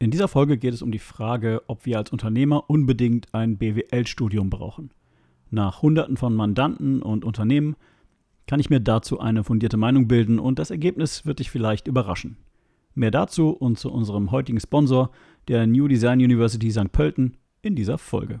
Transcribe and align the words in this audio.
In 0.00 0.12
dieser 0.12 0.28
Folge 0.28 0.58
geht 0.58 0.74
es 0.74 0.82
um 0.82 0.92
die 0.92 1.00
Frage, 1.00 1.62
ob 1.66 1.84
wir 1.84 1.98
als 1.98 2.12
Unternehmer 2.12 2.70
unbedingt 2.70 3.34
ein 3.34 3.58
BWL-Studium 3.58 4.48
brauchen. 4.48 4.90
Nach 5.50 5.82
Hunderten 5.82 6.16
von 6.16 6.36
Mandanten 6.36 7.02
und 7.02 7.24
Unternehmen 7.24 7.74
kann 8.46 8.60
ich 8.60 8.70
mir 8.70 8.78
dazu 8.78 9.18
eine 9.18 9.42
fundierte 9.42 9.76
Meinung 9.76 10.06
bilden 10.06 10.38
und 10.38 10.60
das 10.60 10.70
Ergebnis 10.70 11.26
wird 11.26 11.40
dich 11.40 11.50
vielleicht 11.50 11.88
überraschen. 11.88 12.36
Mehr 12.94 13.10
dazu 13.10 13.50
und 13.50 13.78
zu 13.78 13.90
unserem 13.90 14.30
heutigen 14.30 14.60
Sponsor, 14.60 15.10
der 15.48 15.66
New 15.66 15.88
Design 15.88 16.20
University 16.20 16.70
St. 16.70 16.92
Pölten, 16.92 17.36
in 17.60 17.74
dieser 17.74 17.98
Folge. 17.98 18.40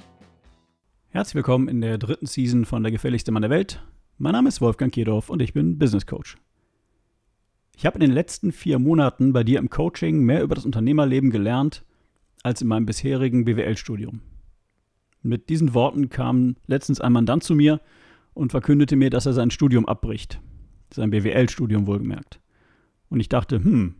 Herzlich 1.13 1.35
willkommen 1.35 1.67
in 1.67 1.81
der 1.81 1.97
dritten 1.97 2.25
Season 2.25 2.63
von 2.63 2.83
Der 2.83 2.91
gefährlichste 2.93 3.33
Mann 3.33 3.41
der 3.41 3.51
Welt. 3.51 3.83
Mein 4.17 4.31
Name 4.31 4.47
ist 4.47 4.61
Wolfgang 4.61 4.93
Kierdorf 4.93 5.29
und 5.29 5.41
ich 5.41 5.51
bin 5.51 5.77
Business 5.77 6.05
Coach. 6.05 6.37
Ich 7.75 7.85
habe 7.85 7.95
in 7.95 7.99
den 7.99 8.13
letzten 8.13 8.53
vier 8.53 8.79
Monaten 8.79 9.33
bei 9.33 9.43
dir 9.43 9.59
im 9.59 9.69
Coaching 9.69 10.23
mehr 10.23 10.41
über 10.41 10.55
das 10.55 10.63
Unternehmerleben 10.63 11.29
gelernt 11.29 11.83
als 12.43 12.61
in 12.61 12.69
meinem 12.69 12.85
bisherigen 12.85 13.43
BWL-Studium. 13.43 14.21
Mit 15.21 15.49
diesen 15.49 15.73
Worten 15.73 16.07
kam 16.07 16.55
letztens 16.65 17.01
ein 17.01 17.11
Mandant 17.11 17.43
zu 17.43 17.55
mir 17.55 17.81
und 18.33 18.51
verkündete 18.51 18.95
mir, 18.95 19.09
dass 19.09 19.25
er 19.25 19.33
sein 19.33 19.51
Studium 19.51 19.85
abbricht. 19.89 20.39
Sein 20.93 21.09
BWL-Studium 21.09 21.87
wohlgemerkt. 21.87 22.39
Und 23.09 23.19
ich 23.19 23.27
dachte, 23.27 23.61
hm, 23.61 23.95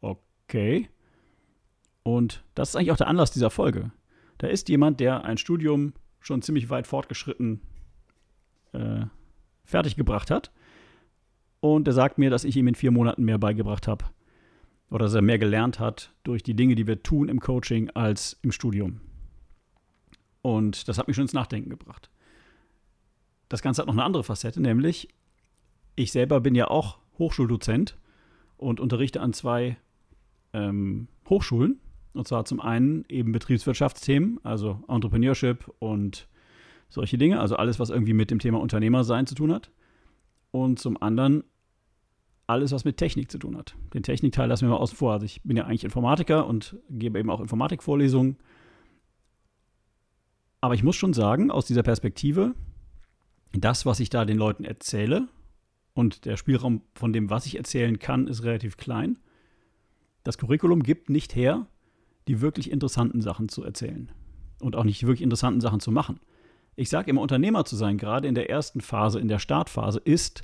okay. 0.00 0.88
Und 2.02 2.42
das 2.56 2.70
ist 2.70 2.74
eigentlich 2.74 2.90
auch 2.90 2.96
der 2.96 3.06
Anlass 3.06 3.30
dieser 3.30 3.50
Folge. 3.50 3.92
Da 4.38 4.46
ist 4.46 4.68
jemand, 4.68 5.00
der 5.00 5.24
ein 5.24 5.38
Studium 5.38 5.92
schon 6.20 6.42
ziemlich 6.42 6.70
weit 6.70 6.86
fortgeschritten 6.86 7.60
äh, 8.72 9.06
fertiggebracht 9.64 10.30
hat. 10.30 10.52
Und 11.60 11.86
der 11.86 11.94
sagt 11.94 12.18
mir, 12.18 12.30
dass 12.30 12.44
ich 12.44 12.56
ihm 12.56 12.68
in 12.68 12.74
vier 12.74 12.92
Monaten 12.92 13.24
mehr 13.24 13.38
beigebracht 13.38 13.88
habe. 13.88 14.04
Oder 14.90 15.06
dass 15.06 15.14
er 15.14 15.22
mehr 15.22 15.38
gelernt 15.38 15.80
hat 15.80 16.14
durch 16.22 16.42
die 16.42 16.54
Dinge, 16.54 16.74
die 16.74 16.86
wir 16.86 17.02
tun 17.02 17.28
im 17.28 17.40
Coaching 17.40 17.90
als 17.90 18.38
im 18.42 18.52
Studium. 18.52 19.00
Und 20.40 20.88
das 20.88 20.98
hat 20.98 21.08
mich 21.08 21.16
schon 21.16 21.24
ins 21.24 21.34
Nachdenken 21.34 21.68
gebracht. 21.68 22.10
Das 23.48 23.60
Ganze 23.60 23.82
hat 23.82 23.86
noch 23.86 23.94
eine 23.94 24.04
andere 24.04 24.24
Facette, 24.24 24.60
nämlich 24.60 25.08
ich 25.96 26.12
selber 26.12 26.40
bin 26.40 26.54
ja 26.54 26.68
auch 26.68 26.98
Hochschuldozent 27.18 27.98
und 28.56 28.78
unterrichte 28.78 29.20
an 29.20 29.32
zwei 29.32 29.76
ähm, 30.52 31.08
Hochschulen 31.28 31.80
und 32.14 32.26
zwar 32.26 32.44
zum 32.44 32.60
einen 32.60 33.04
eben 33.08 33.32
Betriebswirtschaftsthemen, 33.32 34.40
also 34.42 34.82
Entrepreneurship 34.88 35.70
und 35.78 36.28
solche 36.88 37.18
Dinge, 37.18 37.40
also 37.40 37.56
alles, 37.56 37.78
was 37.78 37.90
irgendwie 37.90 38.14
mit 38.14 38.30
dem 38.30 38.38
Thema 38.38 38.60
Unternehmersein 38.60 39.26
zu 39.26 39.34
tun 39.34 39.52
hat. 39.52 39.70
Und 40.50 40.78
zum 40.78 41.00
anderen 41.02 41.44
alles, 42.46 42.72
was 42.72 42.86
mit 42.86 42.96
Technik 42.96 43.30
zu 43.30 43.38
tun 43.38 43.56
hat. 43.58 43.76
Den 43.92 44.02
Technikteil 44.02 44.48
lassen 44.48 44.66
wir 44.66 44.70
mal 44.70 44.78
außen 44.78 44.96
vor. 44.96 45.12
Also 45.12 45.26
ich 45.26 45.42
bin 45.42 45.56
ja 45.56 45.64
eigentlich 45.64 45.84
Informatiker 45.84 46.46
und 46.46 46.76
gebe 46.88 47.18
eben 47.18 47.28
auch 47.28 47.40
Informatikvorlesungen. 47.40 48.38
Aber 50.62 50.74
ich 50.74 50.82
muss 50.82 50.96
schon 50.96 51.12
sagen, 51.12 51.50
aus 51.50 51.66
dieser 51.66 51.82
Perspektive, 51.82 52.54
das, 53.52 53.84
was 53.84 54.00
ich 54.00 54.08
da 54.08 54.24
den 54.24 54.38
Leuten 54.38 54.64
erzähle, 54.64 55.28
und 55.98 56.26
der 56.26 56.36
Spielraum 56.36 56.82
von 56.94 57.12
dem, 57.12 57.28
was 57.28 57.44
ich 57.44 57.56
erzählen 57.56 57.98
kann, 57.98 58.28
ist 58.28 58.44
relativ 58.44 58.76
klein. 58.76 59.18
Das 60.22 60.38
Curriculum 60.38 60.84
gibt 60.84 61.10
nicht 61.10 61.34
her, 61.34 61.66
die 62.28 62.40
wirklich 62.40 62.70
interessanten 62.70 63.20
Sachen 63.20 63.48
zu 63.48 63.64
erzählen 63.64 64.10
und 64.60 64.76
auch 64.76 64.84
nicht 64.84 65.02
wirklich 65.02 65.22
interessanten 65.22 65.60
Sachen 65.60 65.80
zu 65.80 65.90
machen. 65.90 66.20
Ich 66.76 66.90
sage 66.90 67.10
immer, 67.10 67.22
Unternehmer 67.22 67.64
zu 67.64 67.74
sein, 67.74 67.98
gerade 67.98 68.28
in 68.28 68.34
der 68.34 68.50
ersten 68.50 68.80
Phase, 68.80 69.18
in 69.18 69.28
der 69.28 69.38
Startphase, 69.38 69.98
ist 69.98 70.42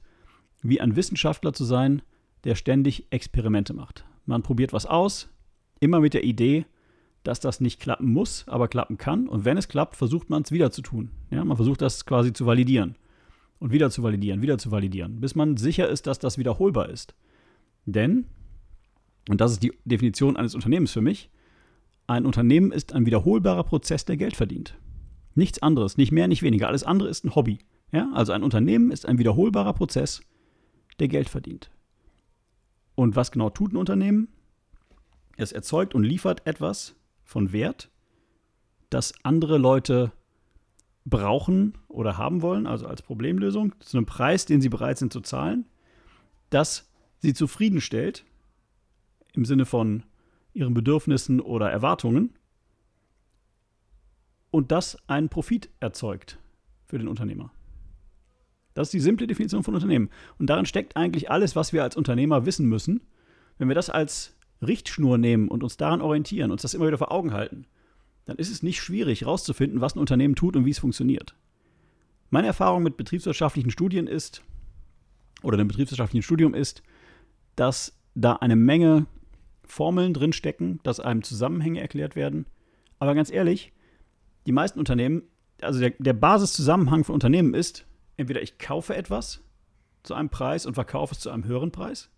wie 0.63 0.81
ein 0.81 0.97
Wissenschaftler 0.97 1.53
zu 1.53 1.65
sein, 1.65 2.03
der 2.45 2.55
ständig 2.55 3.07
Experimente 3.11 3.75
macht. 3.75 4.05
Man 4.27 4.43
probiert 4.43 4.73
was 4.73 4.87
aus, 4.87 5.29
immer 5.81 6.01
mit 6.01 6.15
der 6.15 6.25
Idee, 6.25 6.67
dass 7.23 7.41
das 7.41 7.61
nicht 7.61 7.81
klappen 7.81 8.13
muss, 8.13 8.47
aber 8.49 8.69
klappen 8.69 8.99
kann. 8.99 9.29
Und 9.29 9.45
wenn 9.45 9.57
es 9.57 9.69
klappt, 9.69 9.97
versucht 9.97 10.31
man 10.31 10.43
es 10.43 10.53
wieder 10.53 10.71
zu 10.71 10.83
tun. 10.83 11.11
Ja, 11.31 11.45
man 11.45 11.57
versucht 11.57 11.83
das 11.83 12.05
quasi 12.05 12.33
zu 12.33 12.47
validieren. 12.47 12.97
Und 13.59 13.73
wieder 13.73 13.91
zu 13.91 14.03
validieren, 14.03 14.43
wieder 14.43 14.59
zu 14.59 14.71
validieren, 14.71 15.21
bis 15.21 15.35
man 15.35 15.57
sicher 15.57 15.89
ist, 15.89 16.07
dass 16.07 16.19
das 16.19 16.37
wiederholbar 16.37 16.91
ist. 16.91 17.15
Denn, 17.87 18.27
und 19.29 19.41
das 19.41 19.53
ist 19.53 19.63
die 19.63 19.73
Definition 19.85 20.37
eines 20.37 20.55
Unternehmens 20.55 20.93
für 20.93 21.01
mich, 21.01 21.31
ein 22.07 22.27
Unternehmen 22.27 22.73
ist 22.73 22.93
ein 22.93 23.07
wiederholbarer 23.07 23.65
Prozess, 23.65 24.05
der 24.05 24.17
Geld 24.17 24.37
verdient. 24.37 24.77
Nichts 25.35 25.63
anderes, 25.63 25.97
nicht 25.97 26.13
mehr, 26.13 26.29
nicht 26.29 26.43
weniger. 26.43 26.69
Alles 26.69 26.85
andere 26.85 27.09
ist 27.09 27.25
ein 27.25 27.35
Hobby. 27.35 27.59
Ja? 27.93 28.11
Also 28.13 28.33
ein 28.33 28.43
Unternehmen 28.43 28.91
ist 28.91 29.07
ein 29.07 29.19
wiederholbarer 29.19 29.73
Prozess, 29.73 30.21
der 30.99 31.09
Geld 31.09 31.29
verdient. 31.29 31.71
Und 32.95 33.17
was 33.17 33.33
genau 33.33 33.51
tut 33.51 33.73
ein 33.73 33.77
Unternehmen? 33.77 34.29
Es 35.37 35.53
erzeugt 35.53 35.95
und 35.95 36.05
liefert 36.05 36.47
etwas 36.47 36.95
von 37.25 37.53
Wert, 37.53 37.91
das 38.91 39.15
andere 39.25 39.59
Leute 39.59 40.13
brauchen 41.05 41.77
oder 41.89 42.17
haben 42.17 42.43
wollen, 42.43 42.67
also 42.67 42.87
als 42.87 43.03
Problemlösung, 43.03 43.75
zu 43.81 43.97
einem 43.97 44.07
Preis, 44.07 44.47
den 44.47 44.61
sie 44.61 44.69
bereit 44.69 44.99
sind 44.99 45.13
zu 45.13 45.21
zahlen, 45.21 45.67
das 46.51 46.91
sie 47.19 47.35
zufriedenstellt, 47.35 48.25
im 49.33 49.45
Sinne 49.45 49.67
von 49.67 50.05
ihren 50.55 50.75
Bedürfnissen 50.75 51.41
oder 51.41 51.71
Erwartungen 51.71 52.33
und 54.51 54.73
das 54.73 54.97
einen 55.09 55.29
Profit 55.29 55.69
erzeugt 55.81 56.39
für 56.87 56.99
den 56.99 57.09
Unternehmer. 57.09 57.53
Das 58.73 58.89
ist 58.89 58.95
die 58.95 59.01
simple 59.01 59.27
Definition 59.27 59.63
von 59.63 59.75
Unternehmen. 59.75 60.11
Und 60.39 60.49
darin 60.49 60.67
steckt 60.67 60.97
eigentlich 60.97 61.31
alles, 61.31 61.55
was 61.57 61.73
wir 61.73 61.83
als 61.83 61.97
Unternehmer 61.97 62.47
wissen 62.47 62.67
müssen. 62.67 63.03
Wenn 63.59 63.69
wir 63.69 63.75
das 63.75 63.91
als 63.91 64.37
Richtschnur 64.63 65.19
nehmen 65.19 65.49
und 65.49 65.63
uns 65.63 65.77
daran 65.77 66.01
orientieren, 66.01 66.51
uns 66.51 66.63
das 66.63 66.75
immer 66.75 66.87
wieder 66.87 66.99
vor 66.99 67.13
Augen 67.13 67.33
halten, 67.33 67.67
dann 68.25 68.37
ist 68.37 68.51
es 68.51 68.63
nicht 68.63 68.81
schwierig 68.81 69.23
herauszufinden, 69.23 69.81
was 69.81 69.95
ein 69.95 70.01
Unternehmen 70.01 70.35
tut 70.35 70.57
und 70.57 70.65
wie 70.65 70.71
es 70.71 70.79
funktioniert. 70.79 71.37
Meine 72.31 72.47
Erfahrung 72.49 72.83
mit 72.83 72.97
betriebswirtschaftlichen 72.97 73.71
Studien 73.71 74.07
ist, 74.07 74.43
oder 75.43 75.57
dem 75.57 75.69
betriebswirtschaftlichen 75.69 76.23
Studium 76.23 76.55
ist, 76.55 76.83
dass 77.55 77.97
da 78.15 78.35
eine 78.35 78.57
Menge 78.57 79.07
Formeln 79.65 80.15
drinstecken, 80.15 80.81
dass 80.83 81.01
einem 81.01 81.23
Zusammenhänge 81.23 81.81
erklärt 81.81 82.17
werden. 82.17 82.47
Aber 82.99 83.15
ganz 83.15 83.31
ehrlich, 83.31 83.73
die 84.47 84.53
meisten 84.53 84.79
Unternehmen, 84.79 85.23
also 85.61 85.81
der, 85.81 85.91
der 85.99 86.13
Basiszusammenhang 86.13 87.05
von 87.05 87.15
Unternehmen 87.15 87.55
ist, 87.55 87.87
entweder 88.17 88.43
ich 88.43 88.59
kaufe 88.59 88.95
etwas 88.95 89.43
zu 90.03 90.15
einem 90.15 90.29
Preis 90.29 90.67
und 90.67 90.75
verkaufe 90.75 91.15
es 91.15 91.21
zu 91.21 91.31
einem 91.31 91.45
höheren 91.45 91.73
Preis, 91.73 92.11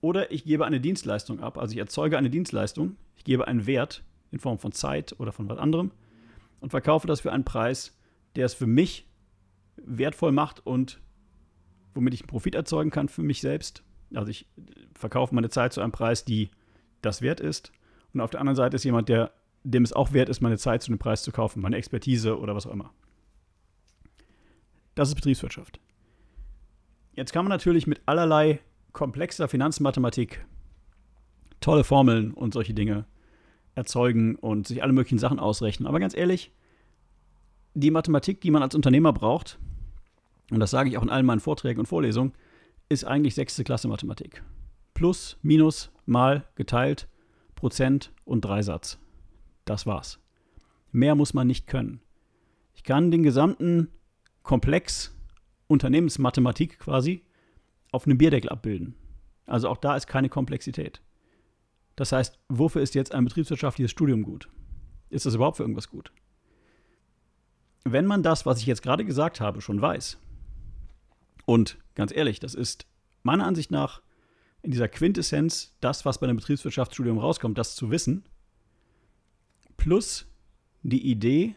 oder 0.00 0.30
ich 0.30 0.44
gebe 0.44 0.64
eine 0.64 0.80
Dienstleistung 0.80 1.40
ab, 1.40 1.58
also 1.58 1.72
ich 1.72 1.78
erzeuge 1.78 2.18
eine 2.18 2.30
Dienstleistung, 2.30 2.96
ich 3.16 3.24
gebe 3.24 3.48
einen 3.48 3.66
Wert 3.66 4.04
in 4.30 4.38
Form 4.38 4.58
von 4.58 4.72
Zeit 4.72 5.18
oder 5.18 5.32
von 5.32 5.48
was 5.48 5.58
anderem 5.58 5.90
und 6.60 6.70
verkaufe 6.70 7.06
das 7.06 7.20
für 7.20 7.32
einen 7.32 7.44
Preis, 7.44 7.96
der 8.36 8.46
es 8.46 8.54
für 8.54 8.66
mich 8.66 9.08
wertvoll 9.76 10.32
macht 10.32 10.64
und 10.64 11.00
womit 11.94 12.14
ich 12.14 12.22
einen 12.22 12.28
Profit 12.28 12.54
erzeugen 12.54 12.90
kann 12.90 13.08
für 13.08 13.22
mich 13.22 13.40
selbst 13.40 13.82
also 14.14 14.30
ich 14.30 14.46
verkaufe 14.94 15.34
meine 15.34 15.50
Zeit 15.50 15.72
zu 15.72 15.80
einem 15.80 15.92
Preis, 15.92 16.24
die 16.24 16.50
das 17.02 17.22
wert 17.22 17.40
ist. 17.40 17.72
Und 18.12 18.20
auf 18.20 18.30
der 18.30 18.40
anderen 18.40 18.56
Seite 18.56 18.76
ist 18.76 18.84
jemand, 18.84 19.08
der, 19.08 19.32
dem 19.64 19.84
es 19.84 19.92
auch 19.92 20.12
wert 20.12 20.28
ist, 20.28 20.40
meine 20.40 20.58
Zeit 20.58 20.82
zu 20.82 20.90
einem 20.90 20.98
Preis 20.98 21.22
zu 21.22 21.32
kaufen, 21.32 21.60
meine 21.60 21.76
Expertise 21.76 22.38
oder 22.38 22.54
was 22.54 22.66
auch 22.66 22.72
immer. 22.72 22.92
Das 24.94 25.08
ist 25.08 25.14
Betriebswirtschaft. 25.14 25.78
Jetzt 27.14 27.32
kann 27.32 27.44
man 27.44 27.50
natürlich 27.50 27.86
mit 27.86 28.00
allerlei 28.06 28.60
komplexer 28.92 29.48
Finanzmathematik 29.48 30.44
tolle 31.60 31.84
Formeln 31.84 32.32
und 32.32 32.54
solche 32.54 32.74
Dinge 32.74 33.04
erzeugen 33.74 34.36
und 34.36 34.66
sich 34.66 34.82
alle 34.82 34.92
möglichen 34.92 35.18
Sachen 35.18 35.38
ausrechnen. 35.38 35.86
Aber 35.86 36.00
ganz 36.00 36.16
ehrlich, 36.16 36.52
die 37.74 37.90
Mathematik, 37.90 38.40
die 38.40 38.50
man 38.50 38.62
als 38.62 38.74
Unternehmer 38.74 39.12
braucht, 39.12 39.58
und 40.50 40.60
das 40.60 40.70
sage 40.70 40.88
ich 40.88 40.98
auch 40.98 41.02
in 41.02 41.10
allen 41.10 41.26
meinen 41.26 41.40
Vorträgen 41.40 41.80
und 41.80 41.86
Vorlesungen, 41.86 42.32
ist 42.88 43.04
eigentlich 43.04 43.34
sechste 43.34 43.64
Klasse 43.64 43.88
Mathematik. 43.88 44.42
Plus, 44.94 45.38
Minus, 45.42 45.90
Mal, 46.06 46.46
geteilt, 46.54 47.08
Prozent 47.54 48.12
und 48.24 48.44
Dreisatz. 48.44 48.98
Das 49.64 49.86
war's. 49.86 50.18
Mehr 50.90 51.14
muss 51.14 51.34
man 51.34 51.46
nicht 51.46 51.66
können. 51.66 52.00
Ich 52.74 52.82
kann 52.82 53.10
den 53.10 53.22
gesamten 53.22 53.88
Komplex 54.42 55.14
Unternehmensmathematik 55.66 56.78
quasi 56.78 57.24
auf 57.92 58.06
einem 58.06 58.16
Bierdeckel 58.16 58.48
abbilden. 58.48 58.94
Also 59.46 59.68
auch 59.68 59.76
da 59.76 59.96
ist 59.96 60.06
keine 60.06 60.28
Komplexität. 60.28 61.02
Das 61.96 62.12
heißt, 62.12 62.38
wofür 62.48 62.80
ist 62.80 62.94
jetzt 62.94 63.12
ein 63.12 63.24
betriebswirtschaftliches 63.24 63.90
Studium 63.90 64.22
gut? 64.22 64.48
Ist 65.10 65.26
das 65.26 65.34
überhaupt 65.34 65.56
für 65.56 65.64
irgendwas 65.64 65.88
gut? 65.88 66.12
Wenn 67.84 68.06
man 68.06 68.22
das, 68.22 68.46
was 68.46 68.60
ich 68.60 68.66
jetzt 68.66 68.82
gerade 68.82 69.04
gesagt 69.04 69.40
habe, 69.40 69.60
schon 69.60 69.80
weiß, 69.80 70.18
und 71.48 71.78
ganz 71.94 72.14
ehrlich, 72.14 72.40
das 72.40 72.54
ist 72.54 72.86
meiner 73.22 73.46
Ansicht 73.46 73.70
nach 73.70 74.02
in 74.60 74.70
dieser 74.70 74.86
Quintessenz 74.86 75.74
das, 75.80 76.04
was 76.04 76.20
bei 76.20 76.26
einem 76.26 76.36
Betriebswirtschaftsstudium 76.36 77.16
rauskommt, 77.16 77.56
das 77.56 77.74
zu 77.74 77.90
wissen, 77.90 78.24
plus 79.78 80.26
die 80.82 81.10
Idee, 81.10 81.54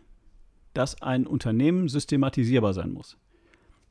dass 0.73 1.01
ein 1.01 1.27
Unternehmen 1.27 1.89
systematisierbar 1.89 2.73
sein 2.73 2.93
muss, 2.93 3.17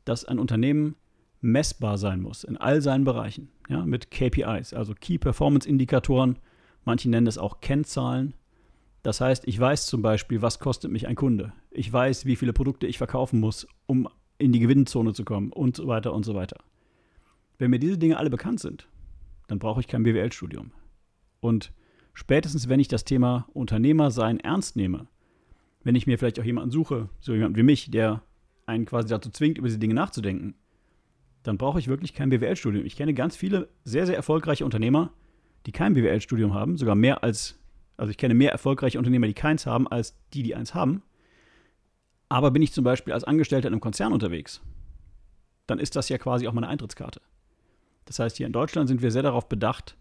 dass 0.07 0.25
ein 0.25 0.39
Unternehmen 0.39 0.97
messbar 1.43 1.99
sein 1.99 2.23
muss 2.23 2.45
in 2.45 2.57
all 2.57 2.81
seinen 2.81 3.05
Bereichen, 3.05 3.51
ja, 3.69 3.85
mit 3.85 4.11
KPIs, 4.11 4.73
also 4.73 4.95
Key 4.99 5.19
Performance 5.19 5.69
Indikatoren, 5.69 6.39
manche 6.87 7.11
nennen 7.11 7.27
es 7.27 7.37
auch 7.37 7.61
Kennzahlen. 7.61 8.33
Das 9.03 9.21
heißt, 9.21 9.47
ich 9.47 9.61
weiß 9.61 9.85
zum 9.85 10.01
Beispiel, 10.01 10.41
was 10.41 10.61
kostet 10.61 10.91
mich 10.91 11.07
ein 11.07 11.17
Kunde. 11.17 11.53
Ich 11.71 11.93
weiß, 11.93 12.25
wie 12.25 12.37
viele 12.37 12.55
Produkte 12.55 12.87
ich 12.87 12.97
verkaufen 12.97 13.39
muss, 13.39 13.67
um 13.85 14.09
in 14.41 14.53
die 14.53 14.61
Gewinnzone 14.61 15.13
zu 15.13 15.25
kommen 15.25 15.53
und 15.53 15.77
so 15.77 15.87
weiter 15.87 16.13
und 16.13 16.25
so 16.25 16.35
weiter. 16.35 16.57
Wenn 17.59 17.71
mir 17.71 17.79
diese 17.79 17.99
Dinge 17.99 18.17
alle 18.17 18.31
bekannt 18.31 18.61
sind, 18.61 18.89
dann 19.49 19.59
brauche 19.59 19.81
ich 19.81 19.89
kein 19.89 20.03
BWL-Studium. 20.03 20.73
Und 21.41 21.73
spätestens, 22.15 22.69
wenn 22.69 22.81
ich 22.81 22.89
das 22.89 23.05
Thema 23.05 23.49
Unternehmersein 23.53 24.41
ernst 24.41 24.77
nehme, 24.77 25.09
wenn 25.83 25.95
ich 25.95 26.07
mir 26.07 26.19
vielleicht 26.19 26.41
auch 26.41 26.45
jemanden 26.45 26.71
suche, 26.71 27.09
so 27.21 27.35
jemanden 27.35 27.57
wie 27.57 27.63
mich, 27.63 27.91
der 27.91 28.23
einen 28.67 28.87
quasi 28.87 29.09
dazu 29.09 29.31
zwingt, 29.31 29.59
über 29.59 29.69
diese 29.69 29.79
Dinge 29.79 29.95
nachzudenken, 29.95 30.55
dann 31.43 31.59
brauche 31.59 31.79
ich 31.79 31.89
wirklich 31.89 32.15
kein 32.15 32.31
BWL-Studium. 32.31 32.85
Ich 32.85 32.97
kenne 32.97 33.15
ganz 33.15 33.37
viele 33.37 33.69
sehr, 33.85 34.07
sehr 34.07 34.17
erfolgreiche 34.17 34.65
Unternehmer, 34.65 35.13
die 35.67 35.73
kein 35.73 35.95
BWL-Studium 35.95 36.55
haben, 36.55 36.77
sogar 36.77 36.95
mehr 36.95 37.23
als, 37.23 37.59
also 37.97 38.11
ich 38.11 38.17
kenne 38.17 38.35
mehr 38.35 38.53
erfolgreiche 38.53 38.99
Unternehmer, 38.99 39.27
die 39.27 39.35
keins 39.35 39.67
haben, 39.67 39.89
als 39.89 40.17
die, 40.33 40.43
die 40.43 40.55
eins 40.55 40.75
haben. 40.75 41.03
Aber 42.31 42.53
bin 42.53 42.63
ich 42.63 42.73
zum 42.73 42.85
Beispiel 42.85 43.13
als 43.13 43.25
Angestellter 43.25 43.69
in 43.69 43.75
einem 43.75 43.81
Konzern 43.81 44.13
unterwegs, 44.13 44.63
dann 45.67 45.81
ist 45.81 45.97
das 45.97 46.09
ja 46.09 46.17
quasi 46.17 46.47
auch 46.47 46.53
meine 46.53 46.69
Eintrittskarte. 46.69 47.21
Das 48.05 48.19
heißt, 48.19 48.37
hier 48.37 48.47
in 48.47 48.53
Deutschland 48.53 48.89
sind 48.89 49.03
wir 49.03 49.11
sehr 49.11 49.23
darauf 49.23 49.49
bedacht, 49.49 49.97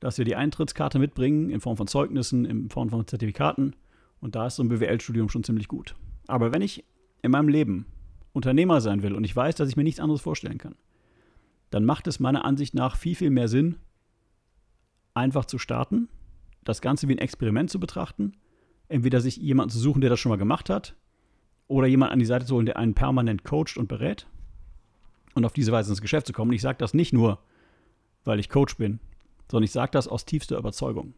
dass 0.00 0.18
wir 0.18 0.24
die 0.24 0.36
Eintrittskarte 0.36 0.98
mitbringen 0.98 1.50
in 1.50 1.60
Form 1.60 1.76
von 1.76 1.86
Zeugnissen, 1.86 2.44
in 2.44 2.68
Form 2.68 2.90
von 2.90 3.06
Zertifikaten. 3.06 3.76
Und 4.20 4.34
da 4.34 4.48
ist 4.48 4.56
so 4.56 4.64
ein 4.64 4.68
BWL-Studium 4.68 5.28
schon 5.28 5.44
ziemlich 5.44 5.68
gut. 5.68 5.94
Aber 6.26 6.52
wenn 6.52 6.62
ich 6.62 6.84
in 7.22 7.30
meinem 7.30 7.48
Leben 7.48 7.86
Unternehmer 8.32 8.80
sein 8.80 9.02
will 9.02 9.14
und 9.14 9.24
ich 9.24 9.34
weiß, 9.34 9.54
dass 9.54 9.68
ich 9.68 9.76
mir 9.76 9.84
nichts 9.84 10.00
anderes 10.00 10.20
vorstellen 10.20 10.58
kann, 10.58 10.74
dann 11.70 11.84
macht 11.84 12.08
es 12.08 12.18
meiner 12.18 12.44
Ansicht 12.44 12.74
nach 12.74 12.96
viel, 12.96 13.14
viel 13.14 13.30
mehr 13.30 13.48
Sinn, 13.48 13.76
einfach 15.14 15.44
zu 15.44 15.58
starten, 15.58 16.08
das 16.64 16.80
Ganze 16.80 17.08
wie 17.08 17.14
ein 17.14 17.18
Experiment 17.18 17.70
zu 17.70 17.78
betrachten, 17.78 18.32
entweder 18.88 19.20
sich 19.20 19.36
jemanden 19.36 19.70
zu 19.70 19.78
suchen, 19.78 20.00
der 20.00 20.10
das 20.10 20.18
schon 20.18 20.30
mal 20.30 20.36
gemacht 20.36 20.70
hat, 20.70 20.96
oder 21.68 21.86
jemanden 21.86 22.14
an 22.14 22.18
die 22.18 22.24
Seite 22.24 22.46
zu 22.46 22.56
holen, 22.56 22.66
der 22.66 22.76
einen 22.76 22.94
permanent 22.94 23.44
coacht 23.44 23.76
und 23.76 23.88
berät 23.88 24.26
und 25.34 25.44
auf 25.44 25.52
diese 25.52 25.72
Weise 25.72 25.90
ins 25.90 26.02
Geschäft 26.02 26.26
zu 26.26 26.32
kommen. 26.32 26.52
ich 26.52 26.62
sage 26.62 26.78
das 26.78 26.94
nicht 26.94 27.12
nur, 27.12 27.38
weil 28.24 28.40
ich 28.40 28.48
Coach 28.48 28.76
bin, 28.76 29.00
sondern 29.50 29.64
ich 29.64 29.72
sage 29.72 29.92
das 29.92 30.08
aus 30.08 30.24
tiefster 30.24 30.58
Überzeugung. 30.58 31.14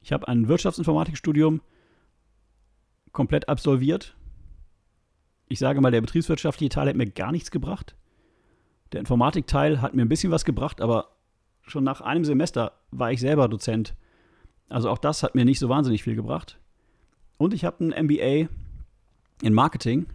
Ich 0.00 0.12
habe 0.12 0.26
ein 0.26 0.48
Wirtschaftsinformatikstudium 0.48 1.60
komplett 3.12 3.48
absolviert 3.48 4.16
ich 5.52 5.58
sage 5.58 5.82
mal, 5.82 5.90
der 5.90 6.00
betriebswirtschaftliche 6.00 6.70
Teil 6.70 6.88
hat 6.88 6.96
mir 6.96 7.10
gar 7.10 7.30
nichts 7.30 7.50
gebracht. 7.50 7.94
Der 8.92 9.00
Informatikteil 9.00 9.82
hat 9.82 9.94
mir 9.94 10.00
ein 10.00 10.08
bisschen 10.08 10.32
was 10.32 10.46
gebracht, 10.46 10.80
aber 10.80 11.10
schon 11.60 11.84
nach 11.84 12.00
einem 12.00 12.24
Semester 12.24 12.72
war 12.90 13.12
ich 13.12 13.20
selber 13.20 13.48
Dozent. 13.48 13.94
Also 14.70 14.88
auch 14.88 14.96
das 14.96 15.22
hat 15.22 15.34
mir 15.34 15.44
nicht 15.44 15.58
so 15.58 15.68
wahnsinnig 15.68 16.02
viel 16.02 16.14
gebracht. 16.14 16.58
Und 17.36 17.52
ich 17.52 17.66
habe 17.66 17.84
ein 17.84 18.06
MBA 18.06 18.48
in 19.40 19.54
Marketing 19.54 20.06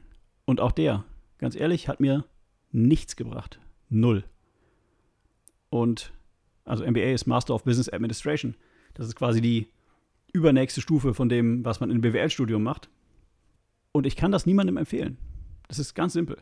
und 0.45 0.61
auch 0.61 0.71
der, 0.71 1.05
ganz 1.37 1.55
ehrlich, 1.55 1.87
hat 1.87 1.99
mir 1.99 2.25
nichts 2.71 3.15
gebracht. 3.15 3.59
Null. 3.89 4.23
Und 5.69 6.13
also 6.65 6.85
MBA 6.85 7.13
ist 7.13 7.27
Master 7.27 7.55
of 7.55 7.63
Business 7.63 7.89
Administration. 7.89 8.55
Das 8.93 9.07
ist 9.07 9.15
quasi 9.15 9.41
die 9.41 9.67
übernächste 10.33 10.81
Stufe 10.81 11.13
von 11.13 11.29
dem, 11.29 11.63
was 11.63 11.79
man 11.79 11.89
im 11.89 12.01
BWL-Studium 12.01 12.61
macht. 12.61 12.89
Und 13.91 14.05
ich 14.05 14.15
kann 14.15 14.31
das 14.31 14.45
niemandem 14.45 14.77
empfehlen. 14.77 15.17
Das 15.67 15.79
ist 15.79 15.95
ganz 15.95 16.13
simpel. 16.13 16.37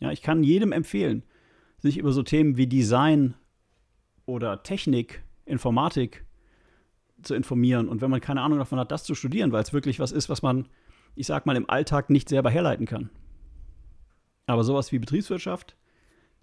Ja, 0.00 0.10
ich 0.10 0.22
kann 0.22 0.44
jedem 0.44 0.72
empfehlen, 0.72 1.22
sich 1.78 1.98
über 1.98 2.12
so 2.12 2.22
Themen 2.22 2.56
wie 2.56 2.66
Design 2.66 3.34
oder 4.24 4.62
Technik, 4.62 5.22
Informatik 5.44 6.24
zu 7.22 7.34
informieren. 7.34 7.88
Und 7.88 8.00
wenn 8.00 8.10
man 8.10 8.20
keine 8.20 8.42
Ahnung 8.42 8.58
davon 8.58 8.78
hat, 8.78 8.90
das 8.90 9.04
zu 9.04 9.14
studieren, 9.14 9.52
weil 9.52 9.62
es 9.62 9.72
wirklich 9.72 9.98
was 9.98 10.12
ist, 10.12 10.28
was 10.28 10.42
man, 10.42 10.68
ich 11.16 11.26
sag 11.26 11.46
mal, 11.46 11.56
im 11.56 11.68
Alltag 11.68 12.10
nicht 12.10 12.28
selber 12.28 12.50
herleiten 12.50 12.86
kann. 12.86 13.10
Aber 14.46 14.62
sowas 14.62 14.92
wie 14.92 14.98
Betriebswirtschaft, 14.98 15.76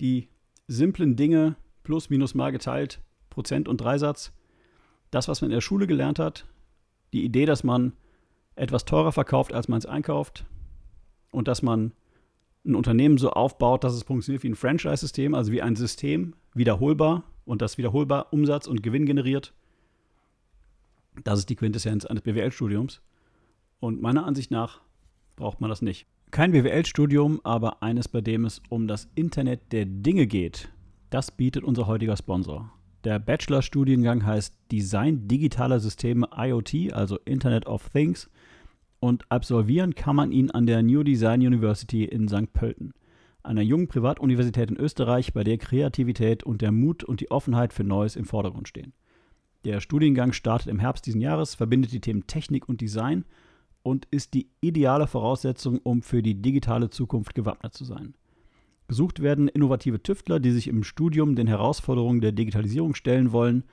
die 0.02 0.28
simplen 0.68 1.16
Dinge 1.16 1.56
plus 1.84 2.10
minus 2.10 2.36
mal 2.36 2.52
geteilt, 2.52 3.00
Prozent 3.30 3.68
und 3.68 3.78
Dreisatz, 3.78 4.34
das, 5.12 5.28
was 5.28 5.42
man 5.42 5.52
in 5.52 5.56
der 5.56 5.62
Schule 5.62 5.88
gelernt 5.88 6.20
hat, 6.20 6.46
die 7.14 7.24
Idee, 7.24 7.46
dass 7.46 7.64
man 7.64 7.94
etwas 8.56 8.86
teurer 8.86 9.12
verkauft, 9.12 9.54
als 9.54 9.68
man 9.68 9.80
es 9.80 9.86
einkauft 9.86 10.46
und 11.32 11.48
dass 11.48 11.62
man 11.62 11.94
ein 12.66 12.76
Unternehmen 12.76 13.18
so 13.18 13.32
aufbaut, 13.32 13.84
dass 13.84 13.94
es 13.94 14.04
funktioniert 14.04 14.44
wie 14.44 14.50
ein 14.50 14.56
Franchise-System, 14.56 15.36
also 15.36 15.52
wie 15.52 15.62
ein 15.62 15.76
System, 15.76 16.36
wiederholbar 16.54 17.24
und 17.46 17.62
das 17.62 17.78
wiederholbar 17.78 18.32
Umsatz 18.32 18.68
und 18.68 18.84
Gewinn 18.84 19.06
generiert. 19.06 19.54
Das 21.24 21.40
ist 21.40 21.50
die 21.50 21.56
Quintessenz 21.56 22.06
eines 22.06 22.24
BWL-Studiums. 22.24 23.02
Und 23.84 24.02
meiner 24.02 24.26
Ansicht 24.26 24.50
nach 24.50 24.80
braucht 25.36 25.60
man 25.60 25.70
das 25.70 25.82
nicht. 25.82 26.08
Kein 26.32 26.54
BWL-Studium, 26.54 27.42
aber 27.44 27.84
eines, 27.84 28.08
bei 28.08 28.22
dem 28.22 28.46
es 28.46 28.62
um 28.70 28.88
das 28.88 29.10
Internet 29.14 29.74
der 29.74 29.84
Dinge 29.84 30.26
geht. 30.26 30.70
Das 31.10 31.32
bietet 31.32 31.66
unser 31.66 31.86
heutiger 31.86 32.16
Sponsor. 32.16 32.72
Der 33.04 33.20
Bachelor-Studiengang 33.20 34.26
heißt 34.26 34.56
Design 34.72 35.28
digitaler 35.28 35.82
Systeme 35.82 36.30
IoT, 36.34 36.94
also 36.94 37.20
Internet 37.26 37.66
of 37.66 37.90
Things, 37.90 38.30
und 39.02 39.30
absolvieren 39.30 39.96
kann 39.96 40.16
man 40.16 40.32
ihn 40.32 40.50
an 40.50 40.66
der 40.66 40.82
New 40.82 41.04
Design 41.04 41.42
University 41.42 42.06
in 42.06 42.30
St. 42.30 42.54
Pölten, 42.54 42.94
einer 43.44 43.64
jungen 43.64 43.90
Privatuniversität 43.90 44.72
in 44.72 44.78
Österreich, 44.78 45.34
bei 45.34 45.44
der 45.44 45.58
Kreativität 45.58 46.46
und 46.46 46.62
der 46.62 46.72
Mut 46.72 47.04
und 47.04 47.20
die 47.20 47.32
Offenheit 47.32 47.74
für 47.74 47.84
Neues 47.84 48.16
im 48.16 48.24
Vordergrund 48.24 48.70
stehen. 48.70 48.94
Der 49.66 49.82
Studiengang 49.82 50.32
startet 50.32 50.70
im 50.70 50.80
Herbst 50.80 51.06
diesen 51.06 51.20
Jahres, 51.20 51.54
verbindet 51.54 51.92
die 51.92 52.00
Themen 52.00 52.28
Technik 52.28 52.70
und 52.70 52.80
Design 52.80 53.26
und 53.84 54.08
ist 54.12 54.34
die 54.34 54.50
ideale 54.62 55.08
Voraussetzung, 55.08 55.80
um 55.84 56.02
für 56.02 56.24
die 56.24 56.42
digitale 56.42 56.90
Zukunft 56.90 57.36
gewappnet 57.36 57.74
zu 57.74 57.86
sein. 57.86 58.16
Gesucht 58.88 59.22
werden 59.22 59.48
innovative 59.48 60.02
Tüftler, 60.02 60.40
die 60.40 60.52
sich 60.52 60.68
im 60.68 60.84
Studium 60.84 61.36
den 61.36 61.48
Herausforderungen 61.48 62.22
der 62.22 62.32
Digitalisierung 62.32 62.96
stellen 62.96 63.32
wollen. 63.32 63.64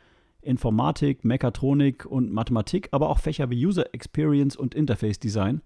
Informatik, 0.43 1.25
Mechatronik 1.25 2.07
und 2.07 2.33
Mathematik, 2.33 2.89
aber 2.93 3.09
auch 3.11 3.19
Fächer 3.19 3.51
wie 3.51 3.67
User 3.67 3.93
Experience 3.95 4.57
und 4.57 4.75
Interface 4.75 5.19
Design 5.19 5.63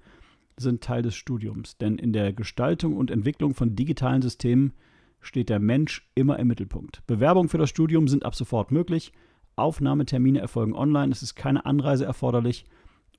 sind 0.56 0.82
Teil 0.82 1.02
des 1.02 1.14
Studiums. 1.14 1.76
Denn 1.78 1.98
in 1.98 2.12
der 2.12 2.32
Gestaltung 2.32 2.96
und 2.96 3.10
Entwicklung 3.10 3.54
von 3.54 3.76
digitalen 3.76 4.22
Systemen 4.22 4.72
steht 5.20 5.48
der 5.48 5.58
Mensch 5.58 6.08
immer 6.14 6.38
im 6.38 6.48
Mittelpunkt. 6.48 7.06
Bewerbungen 7.06 7.48
für 7.48 7.58
das 7.58 7.70
Studium 7.70 8.08
sind 8.08 8.24
ab 8.24 8.34
sofort 8.34 8.70
möglich. 8.70 9.12
Aufnahmetermine 9.56 10.40
erfolgen 10.40 10.74
online. 10.74 11.12
Es 11.12 11.22
ist 11.22 11.34
keine 11.34 11.64
Anreise 11.64 12.04
erforderlich. 12.04 12.64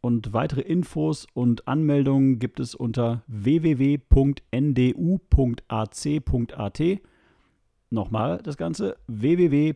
Und 0.05 0.33
weitere 0.33 0.61
Infos 0.61 1.25
und 1.33 1.67
Anmeldungen 1.67 2.37
gibt 2.37 2.59
es 2.59 2.75
unter 2.75 3.23
www.ndu.ac.at. 3.25 4.03
Nochmal 7.89 8.39
das 8.43 8.55
Ganze: 8.55 8.97
www.ndu.ac.at. 9.07 9.73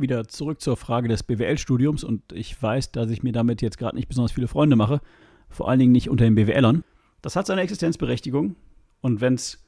Wieder 0.00 0.26
zurück 0.26 0.60
zur 0.60 0.76
Frage 0.76 1.06
des 1.06 1.22
BWL-Studiums 1.22 2.02
und 2.02 2.32
ich 2.32 2.60
weiß, 2.60 2.90
dass 2.90 3.08
ich 3.08 3.22
mir 3.22 3.30
damit 3.30 3.62
jetzt 3.62 3.78
gerade 3.78 3.94
nicht 3.94 4.08
besonders 4.08 4.32
viele 4.32 4.48
Freunde 4.48 4.74
mache, 4.74 5.00
vor 5.48 5.68
allen 5.68 5.78
Dingen 5.78 5.92
nicht 5.92 6.10
unter 6.10 6.24
den 6.24 6.34
BWLern. 6.34 6.82
Das 7.22 7.36
hat 7.36 7.46
seine 7.46 7.60
Existenzberechtigung 7.60 8.56
und 9.02 9.20
wenn 9.20 9.34
es 9.34 9.64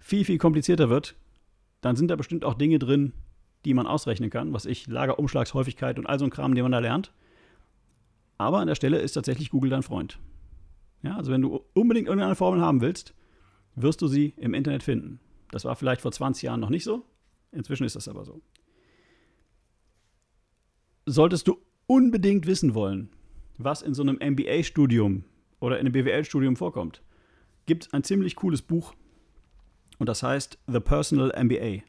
viel, 0.00 0.24
viel 0.24 0.38
komplizierter 0.38 0.90
wird, 0.90 1.14
dann 1.82 1.94
sind 1.94 2.08
da 2.08 2.16
bestimmt 2.16 2.44
auch 2.44 2.54
Dinge 2.54 2.80
drin, 2.80 3.12
die 3.66 3.74
man 3.74 3.88
ausrechnen 3.88 4.30
kann, 4.30 4.52
was 4.52 4.64
ich, 4.64 4.86
Lagerumschlagshäufigkeit 4.86 5.98
und 5.98 6.06
all 6.06 6.20
so 6.20 6.24
ein 6.24 6.30
Kram, 6.30 6.54
den 6.54 6.62
man 6.62 6.72
da 6.72 6.78
lernt. 6.78 7.12
Aber 8.38 8.58
an 8.58 8.68
der 8.68 8.76
Stelle 8.76 8.98
ist 8.98 9.12
tatsächlich 9.12 9.50
Google 9.50 9.70
dein 9.70 9.82
Freund. 9.82 10.20
Ja, 11.02 11.16
also 11.16 11.32
wenn 11.32 11.42
du 11.42 11.64
unbedingt 11.74 12.06
irgendeine 12.06 12.36
Formel 12.36 12.60
haben 12.60 12.80
willst, 12.80 13.12
wirst 13.74 14.00
du 14.02 14.06
sie 14.06 14.34
im 14.36 14.54
Internet 14.54 14.84
finden. 14.84 15.18
Das 15.50 15.64
war 15.64 15.74
vielleicht 15.74 16.00
vor 16.00 16.12
20 16.12 16.44
Jahren 16.44 16.60
noch 16.60 16.70
nicht 16.70 16.84
so. 16.84 17.04
Inzwischen 17.50 17.84
ist 17.84 17.96
das 17.96 18.06
aber 18.06 18.24
so. 18.24 18.40
Solltest 21.06 21.48
du 21.48 21.58
unbedingt 21.88 22.46
wissen 22.46 22.74
wollen, 22.74 23.10
was 23.58 23.82
in 23.82 23.94
so 23.94 24.02
einem 24.02 24.18
MBA-Studium 24.20 25.24
oder 25.58 25.80
in 25.80 25.86
einem 25.86 25.92
BWL-Studium 25.92 26.54
vorkommt, 26.54 27.02
gibt 27.66 27.86
es 27.86 27.92
ein 27.92 28.04
ziemlich 28.04 28.36
cooles 28.36 28.62
Buch 28.62 28.94
und 29.98 30.08
das 30.08 30.22
heißt 30.22 30.58
The 30.68 30.80
Personal 30.80 31.32
MBA, 31.44 31.82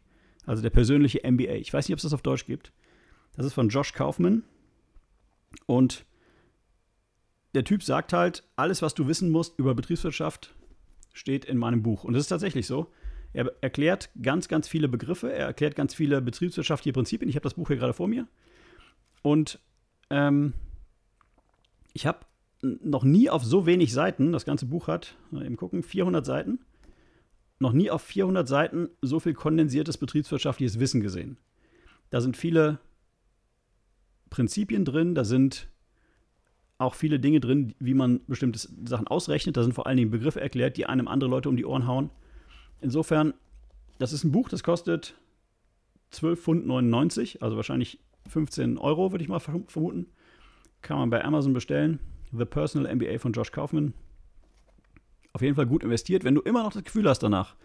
also 0.48 0.64
der 0.64 0.72
persönliche 0.72 1.22
MBA. 1.30 1.56
Ich 1.56 1.72
weiß 1.72 1.88
nicht, 1.88 1.94
ob 1.94 1.98
es 1.98 2.04
das 2.04 2.14
auf 2.14 2.24
Deutsch 2.24 2.46
gibt. 2.46 2.72
Das 3.36 3.46
ist 3.46 3.54
von 3.54 3.70
Josh 3.70 3.94
Kaufman 3.94 4.44
und 5.68 6.06
der 7.54 7.64
Typ 7.64 7.84
sagt 7.84 8.14
halt, 8.14 8.44
alles, 8.56 8.82
was 8.82 8.96
du 8.96 9.08
wissen 9.08 9.30
musst 9.30 9.60
über 9.60 9.76
Betriebswirtschaft, 9.76 10.56
steht 11.14 11.46
in 11.46 11.58
meinem 11.58 11.84
Buch. 11.84 12.04
Und 12.04 12.14
das 12.14 12.22
ist 12.22 12.28
tatsächlich 12.30 12.66
so. 12.68 12.88
Er 13.34 13.52
erklärt 13.62 14.10
ganz, 14.22 14.48
ganz 14.48 14.68
viele 14.68 14.88
Begriffe, 14.88 15.32
er 15.32 15.48
erklärt 15.48 15.76
ganz 15.76 15.94
viele 15.94 16.22
betriebswirtschaftliche 16.22 16.94
Prinzipien. 16.94 17.30
Ich 17.30 17.36
habe 17.36 17.44
das 17.44 17.56
Buch 17.56 17.68
hier 17.68 17.78
gerade 17.78 17.94
vor 17.94 18.08
mir. 18.08 18.28
Und 19.22 19.60
ähm, 20.10 20.54
ich 21.94 22.08
habe 22.08 22.20
noch 22.62 23.04
nie 23.04 23.30
auf 23.30 23.44
so 23.44 23.66
wenig 23.66 23.94
Seiten, 23.94 24.32
das 24.32 24.46
ganze 24.46 24.66
Buch 24.66 24.88
hat, 24.88 25.16
eben 25.32 25.58
gucken, 25.58 25.84
400 25.84 26.26
Seiten, 26.26 26.60
noch 27.60 27.74
nie 27.74 27.90
auf 27.90 28.02
400 28.04 28.48
Seiten 28.48 28.90
so 29.02 29.20
viel 29.20 29.34
kondensiertes 29.34 29.98
betriebswirtschaftliches 29.98 30.80
Wissen 30.80 31.02
gesehen. 31.02 31.38
Da 32.10 32.22
sind 32.22 32.38
viele 32.38 32.80
Prinzipien 34.30 34.86
drin, 34.86 35.16
da 35.16 35.24
sind 35.24 35.68
auch 36.78 36.94
viele 36.94 37.20
Dinge 37.20 37.40
drin, 37.40 37.74
wie 37.80 37.94
man 37.94 38.22
bestimmte 38.28 38.60
Sachen 38.60 39.08
ausrechnet. 39.08 39.58
Da 39.58 39.64
sind 39.64 39.74
vor 39.74 39.88
allen 39.88 39.98
Dingen 39.98 40.12
Begriffe 40.12 40.40
erklärt, 40.42 40.78
die 40.78 40.86
einem 40.86 41.08
andere 41.08 41.30
Leute 41.30 41.50
um 41.50 41.58
die 41.58 41.66
Ohren 41.66 41.88
hauen. 41.88 42.12
Insofern, 42.82 43.34
das 43.98 44.14
ist 44.14 44.24
ein 44.24 44.32
Buch, 44.32 44.50
das 44.50 44.64
kostet 44.64 45.16
12,99 46.14 46.36
Pfund, 46.36 47.42
also 47.42 47.56
wahrscheinlich 47.56 48.00
15 48.28 48.78
Euro, 48.78 49.12
würde 49.12 49.24
ich 49.24 49.30
mal 49.30 49.40
vermuten. 49.40 50.08
Kann 50.82 51.00
man 51.00 51.10
bei 51.10 51.24
Amazon 51.24 51.54
bestellen. 51.54 52.00
The 52.32 52.46
Personal 52.46 52.94
MBA 52.96 53.18
von 53.18 53.32
Josh 53.32 53.52
Kaufman. 53.52 53.94
Auf 55.38 55.44
jeden 55.44 55.54
Fall 55.54 55.68
gut 55.68 55.84
investiert. 55.84 56.24
Wenn 56.24 56.34
du 56.34 56.42
immer 56.42 56.64
noch 56.64 56.74
das 56.74 56.84
Gefühl 56.84 57.08
hast 57.08 57.20
danach, 57.20 57.56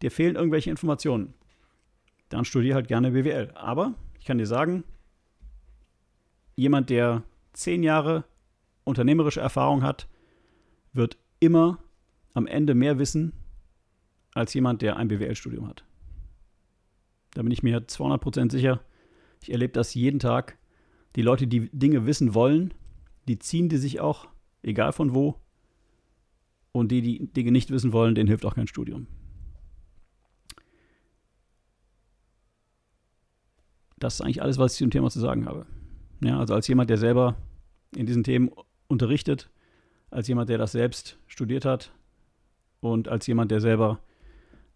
dir 0.00 0.12
fehlen 0.12 0.36
irgendwelche 0.36 0.70
Informationen, 0.70 1.34
dann 2.28 2.44
studier 2.44 2.76
halt 2.76 2.86
gerne 2.86 3.10
BWL. 3.10 3.50
Aber 3.56 3.94
ich 4.16 4.26
kann 4.26 4.38
dir 4.38 4.46
sagen, 4.46 4.84
jemand, 6.54 6.88
der 6.88 7.24
zehn 7.52 7.82
Jahre 7.82 8.22
unternehmerische 8.84 9.40
Erfahrung 9.40 9.82
hat, 9.82 10.06
wird 10.92 11.18
immer 11.40 11.80
am 12.32 12.46
Ende 12.46 12.76
mehr 12.76 13.00
wissen 13.00 13.32
als 14.32 14.54
jemand, 14.54 14.80
der 14.80 14.96
ein 14.96 15.08
BWL-Studium 15.08 15.66
hat. 15.66 15.84
Da 17.34 17.42
bin 17.42 17.50
ich 17.50 17.64
mir 17.64 17.80
200% 17.80 18.52
sicher. 18.52 18.82
Ich 19.42 19.50
erlebe 19.50 19.72
das 19.72 19.94
jeden 19.94 20.20
Tag. 20.20 20.58
Die 21.16 21.22
Leute, 21.22 21.48
die 21.48 21.70
Dinge 21.72 22.06
wissen 22.06 22.34
wollen, 22.34 22.72
die 23.26 23.40
ziehen 23.40 23.68
die 23.68 23.78
sich 23.78 23.98
auch, 23.98 24.28
egal 24.62 24.92
von 24.92 25.12
wo. 25.12 25.40
Und 26.76 26.92
die, 26.92 27.00
die 27.00 27.26
Dinge 27.32 27.52
nicht 27.52 27.70
wissen 27.70 27.94
wollen, 27.94 28.14
denen 28.14 28.28
hilft 28.28 28.44
auch 28.44 28.54
kein 28.54 28.66
Studium. 28.66 29.06
Das 33.98 34.16
ist 34.16 34.20
eigentlich 34.20 34.42
alles, 34.42 34.58
was 34.58 34.74
ich 34.74 34.78
zum 34.80 34.90
Thema 34.90 35.08
zu 35.08 35.18
sagen 35.18 35.46
habe. 35.46 35.64
Ja, 36.20 36.38
also 36.38 36.52
als 36.52 36.68
jemand, 36.68 36.90
der 36.90 36.98
selber 36.98 37.36
in 37.96 38.04
diesen 38.04 38.24
Themen 38.24 38.50
unterrichtet, 38.88 39.48
als 40.10 40.28
jemand, 40.28 40.50
der 40.50 40.58
das 40.58 40.72
selbst 40.72 41.18
studiert 41.26 41.64
hat 41.64 41.92
und 42.80 43.08
als 43.08 43.26
jemand, 43.26 43.52
der 43.52 43.62
selber 43.62 44.00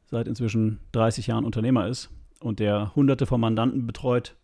seit 0.07 0.27
inzwischen 0.27 0.81
30 0.93 1.27
Jahren 1.27 1.45
Unternehmer 1.45 1.87
ist 1.87 2.09
und 2.41 2.61
der 2.61 2.95
hunderte 2.95 3.27
von 3.27 3.43
Mandanten 3.43 3.87
betreut 3.87 4.39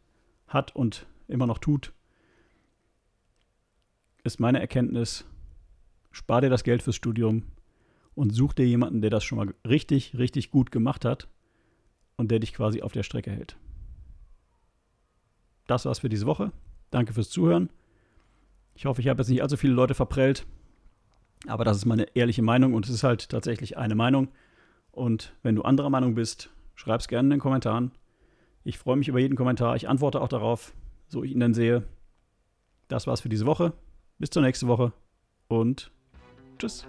hat 0.46 0.76
und 0.76 1.06
immer 1.26 1.46
noch 1.46 1.56
tut, 1.56 1.94
ist 4.24 4.40
meine 4.40 4.60
Erkenntnis, 4.60 5.24
spar 6.16 6.40
dir 6.40 6.48
das 6.48 6.64
Geld 6.64 6.82
fürs 6.82 6.96
Studium 6.96 7.42
und 8.14 8.30
such 8.30 8.54
dir 8.54 8.66
jemanden, 8.66 9.02
der 9.02 9.10
das 9.10 9.22
schon 9.22 9.36
mal 9.36 9.54
richtig, 9.68 10.16
richtig 10.16 10.50
gut 10.50 10.72
gemacht 10.72 11.04
hat 11.04 11.28
und 12.16 12.30
der 12.30 12.38
dich 12.38 12.54
quasi 12.54 12.80
auf 12.80 12.92
der 12.92 13.02
Strecke 13.02 13.30
hält. 13.30 13.58
Das 15.66 15.84
war's 15.84 15.98
für 15.98 16.08
diese 16.08 16.24
Woche. 16.24 16.52
Danke 16.90 17.12
fürs 17.12 17.28
Zuhören. 17.28 17.68
Ich 18.74 18.86
hoffe, 18.86 19.02
ich 19.02 19.08
habe 19.08 19.20
jetzt 19.20 19.28
nicht 19.28 19.42
allzu 19.42 19.58
viele 19.58 19.74
Leute 19.74 19.94
verprellt. 19.94 20.46
Aber 21.46 21.64
das 21.64 21.76
ist 21.76 21.84
meine 21.84 22.04
ehrliche 22.16 22.42
Meinung 22.42 22.72
und 22.72 22.86
es 22.86 22.94
ist 22.94 23.04
halt 23.04 23.28
tatsächlich 23.28 23.76
eine 23.76 23.94
Meinung. 23.94 24.28
Und 24.92 25.36
wenn 25.42 25.54
du 25.54 25.62
anderer 25.62 25.90
Meinung 25.90 26.14
bist, 26.14 26.48
schreib 26.76 27.00
es 27.00 27.08
gerne 27.08 27.26
in 27.26 27.30
den 27.30 27.40
Kommentaren. 27.40 27.92
Ich 28.64 28.78
freue 28.78 28.96
mich 28.96 29.08
über 29.08 29.18
jeden 29.18 29.36
Kommentar. 29.36 29.76
Ich 29.76 29.86
antworte 29.86 30.22
auch 30.22 30.28
darauf, 30.28 30.72
so 31.08 31.22
ich 31.22 31.32
ihn 31.32 31.40
dann 31.40 31.52
sehe. 31.52 31.82
Das 32.88 33.06
war's 33.06 33.20
für 33.20 33.28
diese 33.28 33.44
Woche. 33.44 33.74
Bis 34.18 34.30
zur 34.30 34.40
nächsten 34.40 34.66
Woche 34.66 34.94
und 35.48 35.90
tschüss. 36.58 36.86